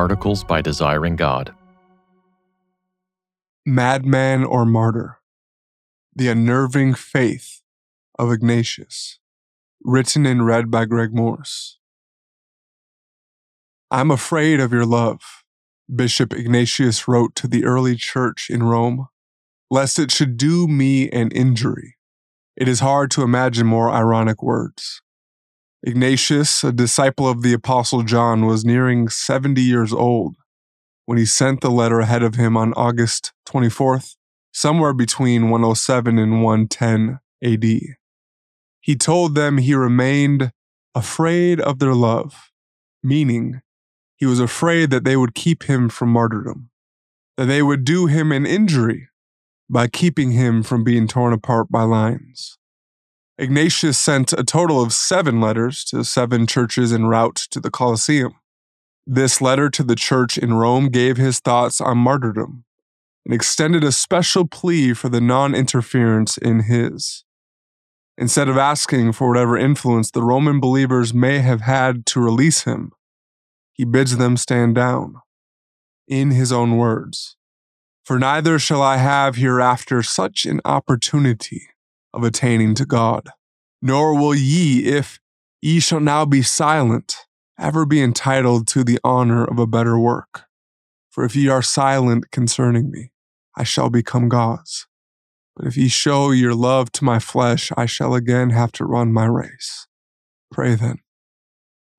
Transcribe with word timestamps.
Articles 0.00 0.44
by 0.44 0.62
Desiring 0.62 1.14
God. 1.14 1.54
Madman 3.66 4.44
or 4.44 4.64
Martyr 4.64 5.18
The 6.16 6.28
Unnerving 6.28 6.94
Faith 6.94 7.60
of 8.18 8.32
Ignatius. 8.32 9.18
Written 9.84 10.24
and 10.24 10.46
read 10.46 10.70
by 10.70 10.86
Greg 10.86 11.14
Morse. 11.14 11.78
I'm 13.90 14.10
afraid 14.10 14.58
of 14.58 14.72
your 14.72 14.86
love, 14.86 15.20
Bishop 15.94 16.32
Ignatius 16.32 17.06
wrote 17.06 17.34
to 17.34 17.46
the 17.46 17.66
early 17.66 17.94
church 17.94 18.48
in 18.48 18.62
Rome, 18.62 19.08
lest 19.70 19.98
it 19.98 20.10
should 20.10 20.38
do 20.38 20.66
me 20.66 21.10
an 21.10 21.30
injury. 21.32 21.98
It 22.56 22.68
is 22.68 22.80
hard 22.80 23.10
to 23.10 23.22
imagine 23.22 23.66
more 23.66 23.90
ironic 23.90 24.42
words. 24.42 25.02
Ignatius, 25.82 26.62
a 26.62 26.72
disciple 26.72 27.26
of 27.26 27.42
the 27.42 27.54
Apostle 27.54 28.02
John, 28.02 28.44
was 28.44 28.64
nearing 28.64 29.08
70 29.08 29.62
years 29.62 29.92
old 29.92 30.36
when 31.06 31.16
he 31.16 31.24
sent 31.24 31.62
the 31.62 31.70
letter 31.70 32.00
ahead 32.00 32.22
of 32.22 32.34
him 32.34 32.56
on 32.56 32.74
August 32.74 33.32
24th, 33.48 34.16
somewhere 34.52 34.92
between 34.92 35.48
107 35.48 36.18
and 36.18 36.42
110 36.42 37.18
AD. 37.42 37.64
He 38.82 38.96
told 38.96 39.34
them 39.34 39.58
he 39.58 39.74
remained 39.74 40.52
afraid 40.94 41.60
of 41.60 41.78
their 41.78 41.94
love, 41.94 42.50
meaning 43.02 43.62
he 44.16 44.26
was 44.26 44.38
afraid 44.38 44.90
that 44.90 45.04
they 45.04 45.16
would 45.16 45.34
keep 45.34 45.62
him 45.62 45.88
from 45.88 46.10
martyrdom, 46.10 46.68
that 47.38 47.46
they 47.46 47.62
would 47.62 47.84
do 47.84 48.06
him 48.06 48.32
an 48.32 48.44
injury 48.44 49.08
by 49.70 49.86
keeping 49.86 50.32
him 50.32 50.62
from 50.62 50.84
being 50.84 51.08
torn 51.08 51.32
apart 51.32 51.70
by 51.70 51.84
lions. 51.84 52.58
Ignatius 53.40 53.96
sent 53.96 54.34
a 54.34 54.44
total 54.44 54.82
of 54.82 54.92
seven 54.92 55.40
letters 55.40 55.82
to 55.84 56.04
seven 56.04 56.46
churches 56.46 56.92
en 56.92 57.06
route 57.06 57.36
to 57.50 57.58
the 57.58 57.70
Colosseum. 57.70 58.34
This 59.06 59.40
letter 59.40 59.70
to 59.70 59.82
the 59.82 59.96
church 59.96 60.36
in 60.36 60.52
Rome 60.52 60.90
gave 60.90 61.16
his 61.16 61.40
thoughts 61.40 61.80
on 61.80 61.96
martyrdom 61.96 62.64
and 63.24 63.32
extended 63.32 63.82
a 63.82 63.92
special 63.92 64.46
plea 64.46 64.92
for 64.92 65.08
the 65.08 65.22
non 65.22 65.54
interference 65.54 66.36
in 66.36 66.64
his. 66.64 67.24
Instead 68.18 68.50
of 68.50 68.58
asking 68.58 69.12
for 69.12 69.28
whatever 69.28 69.56
influence 69.56 70.10
the 70.10 70.22
Roman 70.22 70.60
believers 70.60 71.14
may 71.14 71.38
have 71.38 71.62
had 71.62 72.04
to 72.06 72.20
release 72.20 72.64
him, 72.64 72.92
he 73.72 73.86
bids 73.86 74.18
them 74.18 74.36
stand 74.36 74.74
down. 74.74 75.14
In 76.06 76.30
his 76.30 76.52
own 76.52 76.76
words, 76.76 77.36
For 78.04 78.18
neither 78.18 78.58
shall 78.58 78.82
I 78.82 78.98
have 78.98 79.36
hereafter 79.36 80.02
such 80.02 80.44
an 80.44 80.60
opportunity 80.66 81.68
of 82.12 82.24
attaining 82.24 82.74
to 82.76 82.86
God. 82.86 83.28
Nor 83.82 84.14
will 84.14 84.34
ye, 84.34 84.84
if 84.84 85.18
ye 85.62 85.80
shall 85.80 86.00
now 86.00 86.24
be 86.24 86.42
silent, 86.42 87.16
ever 87.58 87.86
be 87.86 88.02
entitled 88.02 88.66
to 88.68 88.84
the 88.84 88.98
honor 89.04 89.44
of 89.44 89.58
a 89.58 89.66
better 89.66 89.98
work. 89.98 90.44
For 91.10 91.24
if 91.24 91.34
ye 91.34 91.48
are 91.48 91.62
silent 91.62 92.30
concerning 92.30 92.90
me, 92.90 93.12
I 93.56 93.64
shall 93.64 93.90
become 93.90 94.28
God's. 94.28 94.86
But 95.56 95.66
if 95.66 95.76
ye 95.76 95.88
show 95.88 96.30
your 96.30 96.54
love 96.54 96.92
to 96.92 97.04
my 97.04 97.18
flesh, 97.18 97.70
I 97.76 97.86
shall 97.86 98.14
again 98.14 98.50
have 98.50 98.72
to 98.72 98.84
run 98.84 99.12
my 99.12 99.26
race. 99.26 99.86
Pray 100.50 100.74
then. 100.74 100.98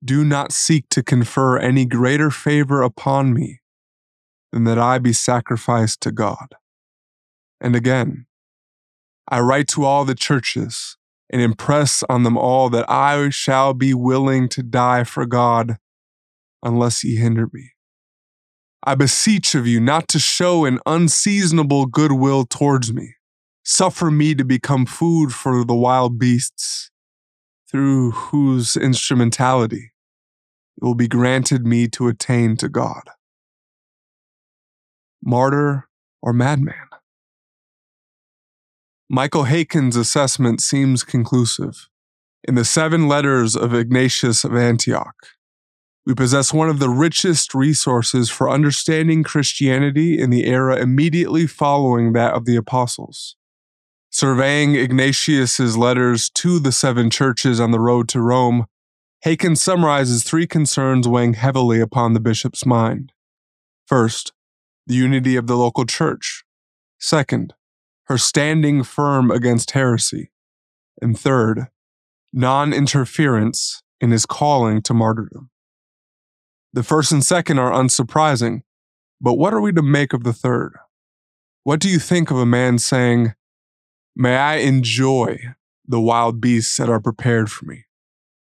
Do 0.03 0.23
not 0.25 0.51
seek 0.51 0.89
to 0.89 1.03
confer 1.03 1.59
any 1.59 1.85
greater 1.85 2.31
favor 2.31 2.81
upon 2.81 3.33
me 3.33 3.61
than 4.51 4.63
that 4.63 4.79
I 4.79 4.97
be 4.97 5.13
sacrificed 5.13 6.01
to 6.01 6.11
God. 6.11 6.55
And 7.59 7.75
again, 7.75 8.25
I 9.27 9.39
write 9.39 9.67
to 9.69 9.85
all 9.85 10.05
the 10.05 10.15
churches 10.15 10.97
and 11.29 11.41
impress 11.41 12.03
on 12.09 12.23
them 12.23 12.37
all 12.37 12.69
that 12.69 12.89
I 12.89 13.29
shall 13.29 13.73
be 13.73 13.93
willing 13.93 14.49
to 14.49 14.63
die 14.63 15.03
for 15.03 15.25
God 15.25 15.77
unless 16.61 17.03
ye 17.03 17.15
hinder 17.15 17.47
me. 17.53 17.71
I 18.83 18.95
beseech 18.95 19.55
of 19.55 19.67
you 19.67 19.79
not 19.79 20.07
to 20.09 20.19
show 20.19 20.65
an 20.65 20.79
unseasonable 20.85 21.85
goodwill 21.85 22.45
towards 22.45 22.93
me. 22.93 23.15
Suffer 23.63 24.09
me 24.09 24.33
to 24.35 24.43
become 24.43 24.87
food 24.87 25.33
for 25.33 25.63
the 25.63 25.75
wild 25.75 26.17
beasts, 26.17 26.89
through 27.69 28.11
whose 28.11 28.75
instrumentality 28.75 29.91
it 30.77 30.83
will 30.83 30.95
be 30.95 31.07
granted 31.07 31.65
me 31.65 31.87
to 31.89 32.07
attain 32.07 32.57
to 32.57 32.67
God. 32.67 33.03
Martyr 35.23 35.87
or 36.21 36.33
madman? 36.33 36.90
Michael 39.13 39.43
Haykin's 39.43 39.97
assessment 39.97 40.61
seems 40.61 41.03
conclusive. 41.03 41.89
In 42.45 42.55
the 42.55 42.63
seven 42.63 43.09
letters 43.09 43.57
of 43.57 43.73
Ignatius 43.73 44.45
of 44.45 44.55
Antioch, 44.55 45.17
we 46.05 46.15
possess 46.15 46.53
one 46.53 46.69
of 46.69 46.79
the 46.79 46.87
richest 46.87 47.53
resources 47.53 48.29
for 48.29 48.49
understanding 48.49 49.21
Christianity 49.21 50.17
in 50.17 50.29
the 50.29 50.45
era 50.45 50.77
immediately 50.77 51.45
following 51.45 52.13
that 52.13 52.33
of 52.33 52.45
the 52.45 52.55
apostles. 52.55 53.35
Surveying 54.09 54.75
Ignatius's 54.75 55.75
letters 55.75 56.29
to 56.29 56.57
the 56.59 56.71
seven 56.71 57.09
churches 57.09 57.59
on 57.59 57.71
the 57.71 57.81
road 57.81 58.07
to 58.07 58.21
Rome, 58.21 58.65
Haken 59.25 59.57
summarizes 59.57 60.23
three 60.23 60.47
concerns 60.47 61.05
weighing 61.05 61.33
heavily 61.33 61.81
upon 61.81 62.13
the 62.13 62.21
bishop's 62.21 62.65
mind. 62.65 63.11
First, 63.85 64.31
the 64.87 64.95
unity 64.95 65.35
of 65.35 65.47
the 65.47 65.57
local 65.57 65.85
church. 65.85 66.45
Second, 66.97 67.55
her 68.11 68.17
standing 68.17 68.83
firm 68.83 69.31
against 69.31 69.71
heresy. 69.71 70.31
And 71.01 71.17
third, 71.17 71.67
non 72.33 72.73
interference 72.73 73.81
in 74.01 74.11
his 74.11 74.25
calling 74.25 74.81
to 74.81 74.93
martyrdom. 74.93 75.49
The 76.73 76.83
first 76.83 77.13
and 77.13 77.23
second 77.23 77.57
are 77.57 77.71
unsurprising, 77.71 78.63
but 79.21 79.35
what 79.35 79.53
are 79.53 79.61
we 79.61 79.71
to 79.71 79.81
make 79.81 80.11
of 80.11 80.25
the 80.25 80.33
third? 80.33 80.73
What 81.63 81.79
do 81.79 81.87
you 81.87 81.99
think 81.99 82.31
of 82.31 82.37
a 82.37 82.45
man 82.45 82.79
saying, 82.79 83.33
May 84.13 84.35
I 84.35 84.55
enjoy 84.55 85.39
the 85.87 86.01
wild 86.01 86.41
beasts 86.41 86.75
that 86.77 86.89
are 86.89 86.99
prepared 86.99 87.49
for 87.49 87.63
me? 87.63 87.85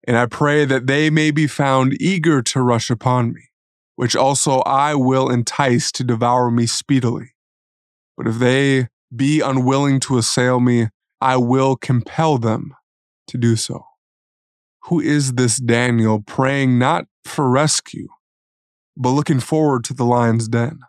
And 0.08 0.18
I 0.18 0.26
pray 0.26 0.66
that 0.66 0.88
they 0.88 1.12
may 1.12 1.30
be 1.30 1.46
found 1.46 2.02
eager 2.02 2.42
to 2.42 2.62
rush 2.62 2.90
upon 2.90 3.32
me, 3.32 3.52
which 3.96 4.16
also 4.16 4.62
I 4.62 4.96
will 4.96 5.30
entice 5.30 5.92
to 5.92 6.04
devour 6.04 6.50
me 6.50 6.66
speedily. 6.66 7.36
But 8.18 8.28
if 8.28 8.40
they 8.40 8.88
be 9.16 9.42
unwilling 9.42 10.00
to 10.02 10.18
assail 10.18 10.60
me, 10.60 10.90
I 11.20 11.38
will 11.38 11.76
compel 11.76 12.38
them 12.38 12.74
to 13.28 13.38
do 13.38 13.56
so. 13.56 13.86
Who 14.86 15.00
is 15.00 15.34
this 15.34 15.58
Daniel 15.58 16.22
praying 16.22 16.80
not 16.80 17.06
for 17.26 17.50
rescue, 17.50 18.08
but 18.98 19.10
looking 19.10 19.40
forward 19.40 19.84
to 19.86 19.94
the 19.94 20.06
lion's 20.06 20.48
den? 20.48 20.80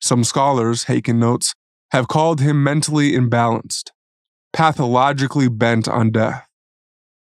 Some 0.00 0.22
scholars, 0.22 0.84
Haykin 0.84 1.16
notes, 1.16 1.54
have 1.90 2.06
called 2.06 2.40
him 2.40 2.62
mentally 2.62 3.12
imbalanced, 3.12 3.90
pathologically 4.52 5.48
bent 5.48 5.88
on 5.88 6.12
death. 6.12 6.46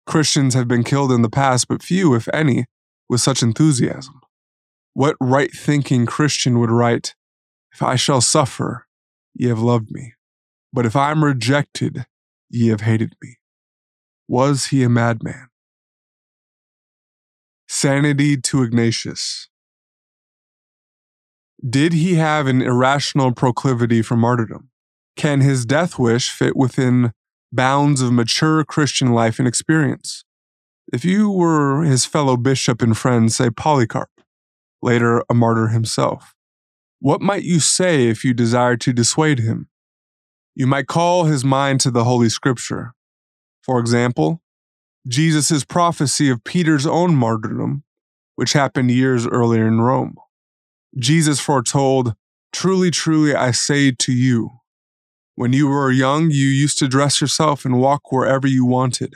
Christians 0.05 0.53
have 0.53 0.67
been 0.67 0.83
killed 0.83 1.11
in 1.11 1.21
the 1.21 1.29
past, 1.29 1.67
but 1.67 1.83
few, 1.83 2.15
if 2.15 2.27
any, 2.33 2.65
with 3.09 3.21
such 3.21 3.41
enthusiasm. 3.41 4.19
What 4.93 5.15
right 5.21 5.51
thinking 5.53 6.05
Christian 6.05 6.59
would 6.59 6.71
write, 6.71 7.13
If 7.73 7.83
I 7.83 7.95
shall 7.95 8.21
suffer, 8.21 8.86
ye 9.37 9.47
have 9.47 9.59
loved 9.59 9.91
me. 9.91 10.13
But 10.73 10.85
if 10.85 10.95
I 10.95 11.11
am 11.11 11.23
rejected, 11.23 12.05
ye 12.49 12.69
have 12.69 12.81
hated 12.81 13.13
me. 13.21 13.37
Was 14.27 14.67
he 14.67 14.83
a 14.83 14.89
madman? 14.89 15.47
Sanity 17.69 18.37
to 18.37 18.63
Ignatius. 18.63 19.47
Did 21.67 21.93
he 21.93 22.15
have 22.15 22.47
an 22.47 22.61
irrational 22.61 23.31
proclivity 23.31 24.01
for 24.01 24.15
martyrdom? 24.15 24.69
Can 25.15 25.41
his 25.41 25.65
death 25.65 25.97
wish 25.97 26.29
fit 26.29 26.55
within 26.55 27.11
bounds 27.51 28.01
of 28.01 28.11
mature 28.11 28.63
Christian 28.63 29.13
life 29.13 29.39
and 29.39 29.47
experience? 29.47 30.23
If 30.91 31.03
you 31.03 31.29
were 31.29 31.83
his 31.83 32.05
fellow 32.05 32.37
bishop 32.37 32.81
and 32.81 32.97
friend, 32.97 33.31
say 33.31 33.49
Polycarp, 33.49 34.09
later 34.81 35.23
a 35.29 35.33
martyr 35.33 35.67
himself, 35.67 36.33
what 36.99 37.21
might 37.21 37.43
you 37.43 37.59
say 37.59 38.07
if 38.07 38.23
you 38.25 38.33
desired 38.33 38.81
to 38.81 38.93
dissuade 38.93 39.39
him? 39.39 39.69
You 40.55 40.65
might 40.65 40.87
call 40.87 41.25
his 41.25 41.43
mind 41.43 41.79
to 41.81 41.91
the 41.91 42.03
Holy 42.03 42.29
Scripture. 42.29 42.93
For 43.61 43.79
example, 43.79 44.41
Jesus' 45.07 45.63
prophecy 45.63 46.29
of 46.29 46.43
Peter's 46.43 46.87
own 46.87 47.15
martyrdom, 47.15 47.83
which 48.35 48.53
happened 48.53 48.89
years 48.89 49.27
earlier 49.27 49.67
in 49.67 49.79
Rome. 49.79 50.15
Jesus 50.97 51.39
foretold, 51.39 52.15
Truly, 52.51 52.89
truly, 52.89 53.35
I 53.35 53.51
say 53.51 53.91
to 53.91 54.11
you, 54.11 54.51
when 55.35 55.53
you 55.53 55.67
were 55.67 55.91
young, 55.91 56.31
you 56.31 56.47
used 56.47 56.79
to 56.79 56.87
dress 56.87 57.21
yourself 57.21 57.63
and 57.63 57.79
walk 57.79 58.11
wherever 58.11 58.47
you 58.47 58.65
wanted. 58.65 59.13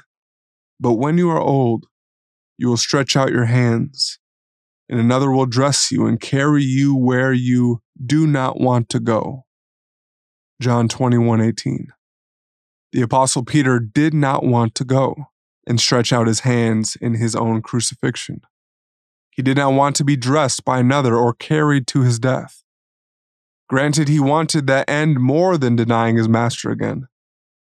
But 0.79 0.93
when 0.93 1.17
you 1.17 1.31
are 1.31 1.41
old, 1.41 1.87
you 2.59 2.67
will 2.67 2.77
stretch 2.77 3.15
out 3.15 3.31
your 3.31 3.45
hands 3.45 4.19
and 4.91 4.99
another 4.99 5.31
will 5.31 5.45
dress 5.45 5.89
you 5.89 6.05
and 6.05 6.19
carry 6.19 6.61
you 6.61 6.93
where 6.93 7.31
you 7.31 7.81
do 8.05 8.27
not 8.27 8.59
want 8.59 8.89
to 8.89 8.99
go. 8.99 9.45
John 10.61 10.89
21:18. 10.89 11.87
The 12.91 13.01
apostle 13.01 13.45
Peter 13.45 13.79
did 13.79 14.13
not 14.13 14.43
want 14.43 14.75
to 14.75 14.83
go 14.83 15.15
and 15.65 15.79
stretch 15.79 16.11
out 16.11 16.27
his 16.27 16.41
hands 16.41 16.97
in 16.97 17.13
his 17.13 17.35
own 17.35 17.61
crucifixion. 17.61 18.41
He 19.31 19.41
did 19.41 19.55
not 19.55 19.73
want 19.73 19.95
to 19.95 20.03
be 20.03 20.17
dressed 20.17 20.65
by 20.65 20.79
another 20.79 21.15
or 21.15 21.33
carried 21.33 21.87
to 21.87 22.01
his 22.01 22.19
death. 22.19 22.63
Granted, 23.69 24.09
he 24.09 24.19
wanted 24.19 24.67
that 24.67 24.89
end 24.89 25.21
more 25.21 25.57
than 25.57 25.77
denying 25.77 26.17
his 26.17 26.27
master 26.27 26.69
again. 26.69 27.07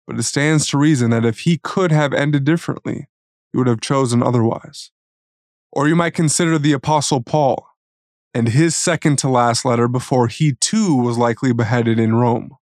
But 0.09 0.19
it 0.19 0.25
stands 0.25 0.67
to 0.67 0.79
reason 0.79 1.11
that 1.11 1.25
if 1.25 1.41
he 1.41 1.59
could 1.59 1.93
have 1.93 2.13
ended 2.13 2.43
differently, 2.43 3.07
he 3.53 3.59
would 3.59 3.69
have 3.69 3.81
chosen 3.81 4.21
otherwise. 4.21 4.91
Or 5.75 5.89
you 5.89 5.97
might 5.97 6.15
consider 6.15 6.57
the 6.57 6.73
Apostle 6.73 7.21
Paul 7.21 7.67
and 8.33 8.49
his 8.49 8.77
second 8.77 9.19
to 9.19 9.29
last 9.29 9.65
letter 9.65 9.89
before 9.89 10.29
he 10.29 10.55
too 10.61 10.95
was 10.95 11.19
likely 11.19 11.53
beheaded 11.53 11.99
in 11.99 12.15
Rome. 12.15 12.57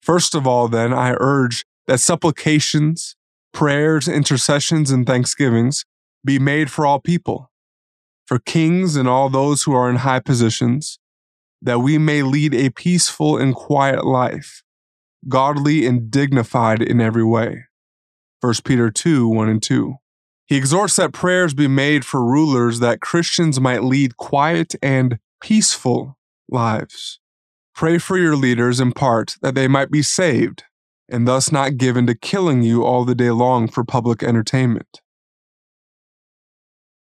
First 0.00 0.36
of 0.36 0.46
all, 0.46 0.68
then, 0.68 0.92
I 0.92 1.16
urge 1.18 1.64
that 1.88 1.98
supplications, 1.98 3.16
prayers, 3.52 4.06
intercessions, 4.06 4.92
and 4.92 5.04
thanksgivings 5.04 5.84
be 6.24 6.38
made 6.38 6.70
for 6.70 6.86
all 6.86 7.00
people, 7.00 7.50
for 8.26 8.38
kings 8.38 8.94
and 8.94 9.08
all 9.08 9.28
those 9.28 9.62
who 9.62 9.72
are 9.74 9.90
in 9.90 9.96
high 9.96 10.20
positions, 10.20 10.98
that 11.60 11.80
we 11.80 11.98
may 11.98 12.22
lead 12.22 12.54
a 12.54 12.70
peaceful 12.70 13.36
and 13.36 13.54
quiet 13.54 14.04
life, 14.04 14.62
godly 15.28 15.86
and 15.86 16.08
dignified 16.10 16.82
in 16.82 17.00
every 17.00 17.24
way. 17.24 17.64
1 18.40 18.54
Peter 18.64 18.90
2 18.90 19.26
1 19.26 19.48
and 19.48 19.62
2. 19.62 19.96
He 20.46 20.56
exhorts 20.56 20.96
that 20.96 21.12
prayers 21.12 21.54
be 21.54 21.68
made 21.68 22.04
for 22.04 22.24
rulers 22.24 22.80
that 22.80 23.00
Christians 23.00 23.60
might 23.60 23.82
lead 23.82 24.16
quiet 24.16 24.74
and 24.82 25.18
peaceful 25.40 26.18
lives. 26.48 27.18
Pray 27.74 27.98
for 27.98 28.18
your 28.18 28.36
leaders 28.36 28.78
in 28.78 28.92
part 28.92 29.36
that 29.42 29.54
they 29.54 29.66
might 29.66 29.90
be 29.90 30.02
saved 30.02 30.64
and 31.08 31.26
thus 31.26 31.50
not 31.50 31.76
given 31.76 32.06
to 32.06 32.14
killing 32.14 32.62
you 32.62 32.84
all 32.84 33.04
the 33.04 33.14
day 33.14 33.30
long 33.30 33.68
for 33.68 33.84
public 33.84 34.22
entertainment. 34.22 35.00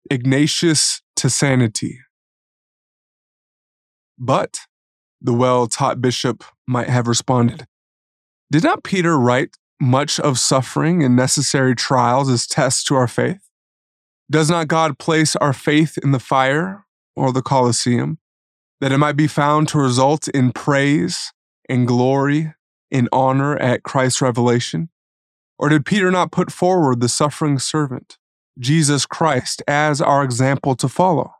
Ignatius 0.09 1.01
to 1.15 1.29
sanity. 1.29 1.99
But, 4.17 4.59
the 5.21 5.33
well 5.33 5.67
taught 5.67 6.01
bishop 6.01 6.43
might 6.67 6.89
have 6.89 7.07
responded, 7.07 7.67
did 8.51 8.63
not 8.63 8.83
Peter 8.83 9.17
write 9.17 9.57
much 9.79 10.19
of 10.19 10.39
suffering 10.39 11.03
and 11.03 11.15
necessary 11.15 11.75
trials 11.75 12.29
as 12.29 12.47
tests 12.47 12.83
to 12.85 12.95
our 12.95 13.07
faith? 13.07 13.49
Does 14.29 14.49
not 14.49 14.67
God 14.67 14.99
place 14.99 15.35
our 15.37 15.53
faith 15.53 15.97
in 15.97 16.11
the 16.11 16.19
fire 16.19 16.85
or 17.15 17.31
the 17.31 17.41
Colosseum, 17.41 18.19
that 18.81 18.91
it 18.91 18.97
might 18.97 19.15
be 19.15 19.27
found 19.27 19.67
to 19.69 19.77
result 19.77 20.27
in 20.27 20.51
praise 20.51 21.31
and 21.69 21.87
glory 21.87 22.53
in 22.91 23.09
honor 23.11 23.57
at 23.57 23.83
Christ's 23.83 24.21
revelation? 24.21 24.89
Or 25.57 25.69
did 25.69 25.85
Peter 25.85 26.11
not 26.11 26.31
put 26.31 26.51
forward 26.51 26.99
the 26.99 27.09
suffering 27.09 27.57
servant, 27.57 28.17
Jesus 28.59 29.05
Christ, 29.05 29.63
as 29.67 30.01
our 30.01 30.23
example 30.23 30.75
to 30.75 30.87
follow? 30.87 31.33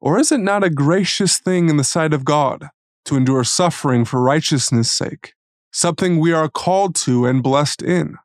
Or 0.00 0.18
is 0.18 0.32
it 0.32 0.40
not 0.40 0.64
a 0.64 0.70
gracious 0.70 1.38
thing 1.38 1.68
in 1.68 1.76
the 1.76 1.84
sight 1.84 2.12
of 2.12 2.24
God 2.24 2.70
to 3.04 3.16
endure 3.16 3.44
suffering 3.44 4.04
for 4.04 4.20
righteousness' 4.20 4.90
sake? 4.90 5.34
Something 5.72 6.18
we 6.18 6.32
are 6.32 6.48
called 6.48 6.94
to 6.94 7.26
and 7.26 7.42
blessed 7.42 7.82
in. 7.82 8.16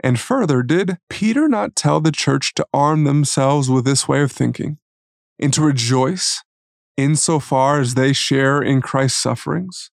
And 0.00 0.18
further, 0.18 0.62
did 0.62 0.98
Peter 1.08 1.48
not 1.48 1.76
tell 1.76 2.00
the 2.00 2.12
church 2.12 2.54
to 2.54 2.66
arm 2.72 3.04
themselves 3.04 3.70
with 3.70 3.84
this 3.84 4.08
way 4.08 4.22
of 4.22 4.32
thinking 4.32 4.78
and 5.38 5.52
to 5.54 5.62
rejoice 5.62 6.42
insofar 6.96 7.80
as 7.80 7.94
they 7.94 8.12
share 8.12 8.60
in 8.60 8.82
Christ's 8.82 9.22
sufferings, 9.22 9.90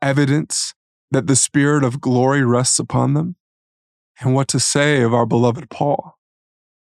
evidence 0.00 0.74
that 1.10 1.26
the 1.26 1.36
Spirit 1.36 1.84
of 1.84 2.00
glory 2.00 2.44
rests 2.44 2.78
upon 2.78 3.14
them? 3.14 3.36
And 4.20 4.34
what 4.34 4.48
to 4.48 4.60
say 4.60 5.02
of 5.02 5.12
our 5.12 5.26
beloved 5.26 5.70
Paul? 5.70 6.18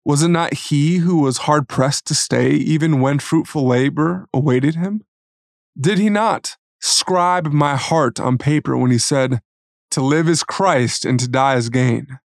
Was 0.04 0.22
it 0.22 0.28
not 0.28 0.54
he 0.54 0.98
who 0.98 1.20
was 1.20 1.38
hard 1.38 1.68
pressed 1.68 2.06
to 2.06 2.14
stay 2.14 2.50
even 2.50 3.00
when 3.00 3.18
fruitful 3.18 3.66
labor 3.66 4.26
awaited 4.32 4.74
him? 4.74 5.04
Did 5.78 5.98
he 5.98 6.10
not, 6.10 6.56
scribe 6.80 7.48
my 7.48 7.76
heart 7.76 8.20
on 8.20 8.38
paper 8.38 8.76
when 8.76 8.90
he 8.90 8.98
said, 8.98 9.40
To 9.92 10.02
live 10.02 10.28
is 10.28 10.42
Christ 10.42 11.04
and 11.04 11.18
to 11.20 11.28
die 11.28 11.56
is 11.56 11.68
gain, 11.68 12.18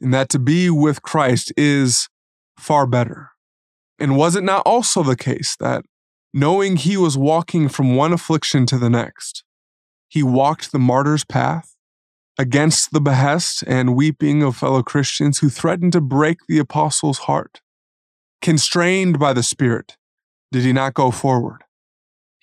and 0.00 0.12
that 0.12 0.28
to 0.30 0.38
be 0.38 0.70
with 0.70 1.02
Christ 1.02 1.52
is 1.56 2.08
far 2.58 2.86
better. 2.86 3.30
And 3.98 4.16
was 4.16 4.36
it 4.36 4.44
not 4.44 4.62
also 4.66 5.02
the 5.02 5.16
case 5.16 5.56
that, 5.60 5.84
knowing 6.32 6.76
he 6.76 6.96
was 6.96 7.16
walking 7.16 7.68
from 7.68 7.94
one 7.94 8.12
affliction 8.12 8.66
to 8.66 8.78
the 8.78 8.90
next, 8.90 9.44
he 10.08 10.22
walked 10.22 10.72
the 10.72 10.78
martyr's 10.78 11.24
path 11.24 11.74
against 12.38 12.92
the 12.92 13.00
behest 13.00 13.62
and 13.66 13.94
weeping 13.94 14.42
of 14.42 14.56
fellow 14.56 14.82
Christians 14.82 15.38
who 15.38 15.48
threatened 15.48 15.92
to 15.92 16.00
break 16.00 16.38
the 16.48 16.58
apostle's 16.58 17.18
heart? 17.18 17.60
Constrained 18.42 19.18
by 19.18 19.32
the 19.32 19.42
Spirit, 19.42 19.96
did 20.52 20.62
he 20.62 20.72
not 20.72 20.94
go 20.94 21.10
forward? 21.10 21.63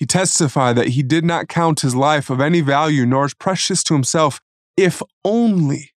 He 0.02 0.08
testified 0.08 0.76
that 0.78 0.90
he 0.90 1.04
did 1.04 1.24
not 1.24 1.48
count 1.48 1.82
his 1.82 1.96
life 1.96 2.32
of 2.32 2.42
any 2.42 2.62
value 2.62 3.06
nor 3.06 3.26
as 3.26 3.36
precious 3.36 3.84
to 3.84 3.94
himself 3.94 4.42
if 4.76 5.04
only 5.24 5.92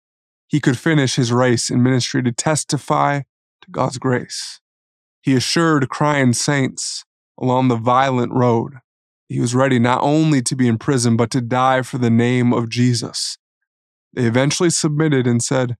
he 0.48 0.58
could 0.58 0.76
finish 0.76 1.14
his 1.14 1.32
race 1.32 1.70
in 1.70 1.84
ministry 1.84 2.20
to 2.24 2.32
testify 2.32 3.20
to 3.20 3.70
God's 3.70 3.98
grace. 3.98 4.60
He 5.22 5.36
assured 5.36 5.88
crying 5.88 6.32
saints 6.32 7.04
along 7.38 7.68
the 7.68 7.76
violent 7.76 8.32
road 8.32 8.80
he 9.32 9.40
was 9.40 9.54
ready 9.54 9.78
not 9.78 10.02
only 10.02 10.42
to 10.42 10.54
be 10.54 10.68
in 10.68 10.76
prison, 10.76 11.16
but 11.16 11.30
to 11.30 11.40
die 11.40 11.80
for 11.80 11.96
the 11.96 12.10
name 12.10 12.52
of 12.52 12.68
Jesus. 12.68 13.38
They 14.12 14.24
eventually 14.24 14.68
submitted 14.68 15.26
and 15.26 15.42
said, 15.42 15.78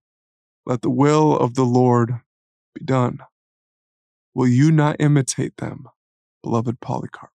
Let 0.64 0.80
the 0.80 0.88
will 0.88 1.36
of 1.36 1.52
the 1.54 1.64
Lord 1.64 2.20
be 2.74 2.82
done. 2.82 3.18
Will 4.34 4.48
you 4.48 4.72
not 4.72 4.96
imitate 4.98 5.58
them, 5.58 5.86
beloved 6.42 6.80
Polycarp? 6.80 7.31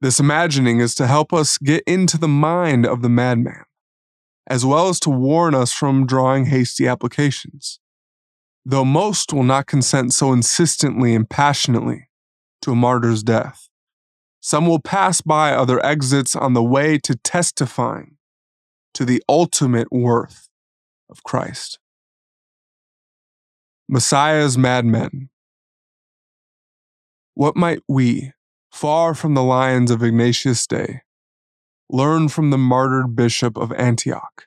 This 0.00 0.20
imagining 0.20 0.78
is 0.78 0.94
to 0.96 1.06
help 1.06 1.32
us 1.32 1.58
get 1.58 1.82
into 1.84 2.18
the 2.18 2.28
mind 2.28 2.86
of 2.86 3.02
the 3.02 3.08
madman, 3.08 3.64
as 4.46 4.64
well 4.64 4.88
as 4.88 5.00
to 5.00 5.10
warn 5.10 5.54
us 5.54 5.72
from 5.72 6.06
drawing 6.06 6.46
hasty 6.46 6.86
applications. 6.86 7.80
Though 8.64 8.84
most 8.84 9.32
will 9.32 9.42
not 9.42 9.66
consent 9.66 10.12
so 10.12 10.32
insistently 10.32 11.14
and 11.14 11.28
passionately 11.28 12.08
to 12.62 12.72
a 12.72 12.76
martyr's 12.76 13.22
death, 13.22 13.68
some 14.40 14.66
will 14.66 14.80
pass 14.80 15.20
by 15.20 15.52
other 15.52 15.84
exits 15.84 16.36
on 16.36 16.52
the 16.52 16.62
way 16.62 16.98
to 16.98 17.16
testifying 17.16 18.18
to 18.94 19.04
the 19.04 19.22
ultimate 19.28 19.90
worth 19.90 20.48
of 21.10 21.22
Christ. 21.22 21.78
Messiah's 23.88 24.56
madmen. 24.56 25.30
What 27.34 27.56
might 27.56 27.80
we, 27.88 28.32
far 28.70 29.14
from 29.14 29.34
the 29.34 29.42
lions 29.42 29.90
of 29.90 30.02
Ignatius' 30.02 30.66
day, 30.66 31.02
learn 31.90 32.28
from 32.28 32.50
the 32.50 32.58
martyred 32.58 33.16
bishop 33.16 33.56
of 33.56 33.72
Antioch. 33.72 34.46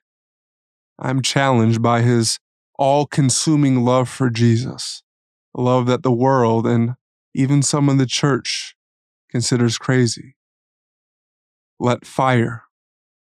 I'm 1.00 1.22
challenged 1.22 1.82
by 1.82 2.02
his 2.02 2.40
all 2.78 3.06
consuming 3.06 3.84
love 3.84 4.10
for 4.10 4.30
Jesus, 4.30 5.04
a 5.56 5.62
love 5.62 5.88
that 5.88 6.04
the 6.04 6.12
world 6.12 6.66
and 6.68 6.96
even 7.34 7.62
some 7.62 7.90
in 7.90 7.98
the 7.98 8.06
church 8.06 8.76
considers 9.30 9.78
crazy. 9.78 10.36
Let 11.80 12.06
fire 12.06 12.64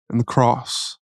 and 0.09 0.19
the 0.19 0.25
cross, 0.25 0.99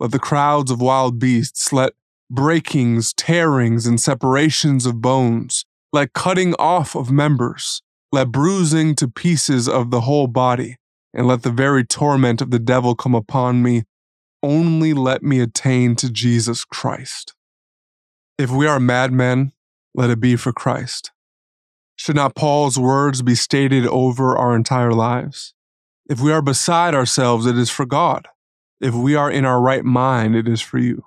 let 0.00 0.10
the 0.10 0.18
crowds 0.18 0.70
of 0.70 0.80
wild 0.80 1.18
beasts, 1.18 1.72
let 1.72 1.92
breakings, 2.28 3.12
tearings, 3.12 3.86
and 3.86 4.00
separations 4.00 4.84
of 4.84 5.00
bones, 5.00 5.64
let 5.92 6.12
cutting 6.12 6.54
off 6.58 6.96
of 6.96 7.10
members, 7.10 7.82
let 8.16 8.32
bruising 8.32 8.94
to 8.94 9.08
pieces 9.08 9.68
of 9.68 9.90
the 9.90 10.00
whole 10.00 10.26
body, 10.26 10.78
and 11.12 11.26
let 11.26 11.42
the 11.42 11.50
very 11.50 11.84
torment 11.84 12.40
of 12.40 12.50
the 12.50 12.58
devil 12.58 12.94
come 12.94 13.14
upon 13.14 13.62
me. 13.62 13.82
Only 14.42 14.94
let 14.94 15.22
me 15.22 15.38
attain 15.40 15.96
to 15.96 16.10
Jesus 16.10 16.64
Christ. 16.64 17.34
If 18.38 18.50
we 18.50 18.66
are 18.66 18.80
madmen, 18.80 19.52
let 19.94 20.08
it 20.08 20.18
be 20.18 20.34
for 20.34 20.50
Christ. 20.50 21.10
Should 21.94 22.16
not 22.16 22.34
Paul's 22.34 22.78
words 22.78 23.20
be 23.20 23.34
stated 23.34 23.86
over 23.86 24.34
our 24.34 24.56
entire 24.56 24.92
lives? 24.92 25.52
If 26.08 26.18
we 26.18 26.32
are 26.32 26.42
beside 26.42 26.94
ourselves, 26.94 27.44
it 27.44 27.58
is 27.58 27.68
for 27.68 27.84
God. 27.84 28.28
If 28.80 28.94
we 28.94 29.14
are 29.14 29.30
in 29.30 29.44
our 29.44 29.60
right 29.60 29.84
mind, 29.84 30.34
it 30.34 30.48
is 30.48 30.62
for 30.62 30.78
you. 30.78 31.04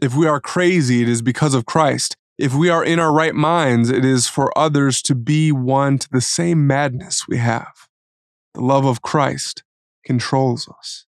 If 0.00 0.14
we 0.14 0.28
are 0.28 0.40
crazy, 0.40 1.02
it 1.02 1.08
is 1.08 1.22
because 1.22 1.54
of 1.54 1.66
Christ. 1.66 2.16
If 2.40 2.54
we 2.54 2.70
are 2.70 2.82
in 2.82 2.98
our 2.98 3.12
right 3.12 3.34
minds, 3.34 3.90
it 3.90 4.02
is 4.02 4.26
for 4.26 4.56
others 4.56 5.02
to 5.02 5.14
be 5.14 5.52
one 5.52 5.98
to 5.98 6.08
the 6.10 6.22
same 6.22 6.66
madness 6.66 7.28
we 7.28 7.36
have. 7.36 7.86
The 8.54 8.62
love 8.62 8.86
of 8.86 9.02
Christ 9.02 9.62
controls 10.06 10.66
us. 10.66 11.04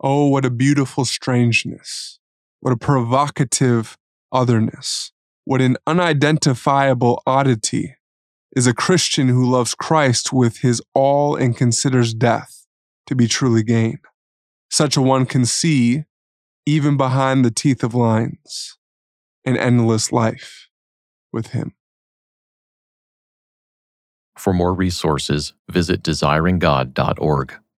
Oh, 0.00 0.28
what 0.28 0.46
a 0.46 0.50
beautiful 0.50 1.04
strangeness. 1.04 2.20
What 2.60 2.72
a 2.72 2.78
provocative 2.78 3.98
otherness. 4.32 5.12
What 5.44 5.60
an 5.60 5.76
unidentifiable 5.86 7.22
oddity 7.26 7.96
is 8.56 8.66
a 8.66 8.72
Christian 8.72 9.28
who 9.28 9.44
loves 9.44 9.74
Christ 9.74 10.32
with 10.32 10.60
his 10.60 10.80
all 10.94 11.36
and 11.36 11.54
considers 11.54 12.14
death 12.14 12.64
to 13.08 13.14
be 13.14 13.28
truly 13.28 13.62
gain. 13.62 13.98
Such 14.70 14.96
a 14.96 15.02
one 15.02 15.26
can 15.26 15.44
see, 15.44 16.04
even 16.64 16.96
behind 16.96 17.44
the 17.44 17.50
teeth 17.50 17.84
of 17.84 17.94
lions, 17.94 18.78
an 19.46 19.56
endless 19.56 20.12
life 20.12 20.68
with 21.32 21.48
Him. 21.48 21.74
For 24.36 24.52
more 24.52 24.74
resources, 24.74 25.54
visit 25.70 26.02
desiringgod.org. 26.02 27.54